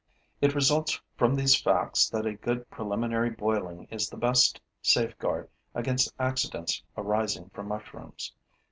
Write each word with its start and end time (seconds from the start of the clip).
It 0.41 0.55
results 0.55 0.99
from 1.15 1.35
these 1.35 1.55
facts 1.55 2.09
that 2.09 2.25
a 2.25 2.33
good 2.33 2.67
preliminary 2.71 3.29
boiling 3.29 3.83
is 3.91 4.09
the 4.09 4.17
best 4.17 4.59
safeguard 4.81 5.47
against 5.75 6.11
accidents 6.17 6.81
arising 6.97 7.51
from 7.51 7.67
mushrooms. 7.67 8.33